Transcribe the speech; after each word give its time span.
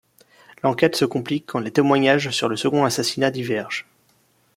L'enquête 0.63 0.95
se 0.95 1.05
complique 1.05 1.45
quand 1.45 1.59
les 1.59 1.69
témoignages 1.69 2.31
sur 2.31 2.49
le 2.49 2.57
second 2.57 2.85
assassinat 2.85 3.29
divergent. 3.29 3.85